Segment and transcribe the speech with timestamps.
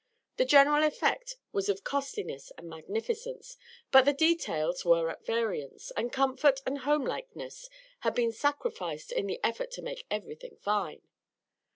[0.37, 3.55] The general effect was of costliness and magnificence;
[3.91, 9.39] but the details were at variance, and comfort and homelikeness had been sacrificed in the
[9.43, 11.03] effort to make everything fine.